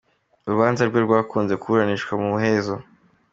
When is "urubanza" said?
0.45-0.81